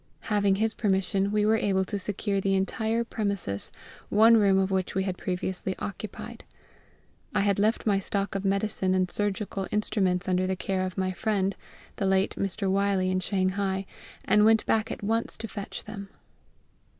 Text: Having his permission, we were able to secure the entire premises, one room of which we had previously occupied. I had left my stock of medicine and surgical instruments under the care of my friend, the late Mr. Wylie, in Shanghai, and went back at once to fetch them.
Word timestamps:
Having 0.33 0.55
his 0.55 0.73
permission, 0.73 1.29
we 1.31 1.45
were 1.45 1.57
able 1.57 1.85
to 1.85 1.99
secure 1.99 2.41
the 2.41 2.55
entire 2.55 3.03
premises, 3.03 3.71
one 4.09 4.35
room 4.35 4.57
of 4.57 4.71
which 4.71 4.95
we 4.95 5.03
had 5.03 5.15
previously 5.15 5.75
occupied. 5.77 6.43
I 7.35 7.41
had 7.41 7.59
left 7.59 7.85
my 7.85 7.99
stock 7.99 8.33
of 8.33 8.43
medicine 8.43 8.95
and 8.95 9.11
surgical 9.11 9.67
instruments 9.71 10.27
under 10.27 10.47
the 10.47 10.55
care 10.55 10.87
of 10.87 10.97
my 10.97 11.11
friend, 11.11 11.55
the 11.97 12.07
late 12.07 12.33
Mr. 12.35 12.67
Wylie, 12.67 13.11
in 13.11 13.19
Shanghai, 13.19 13.85
and 14.25 14.43
went 14.43 14.65
back 14.65 14.89
at 14.91 15.03
once 15.03 15.37
to 15.37 15.47
fetch 15.47 15.83
them. 15.83 16.09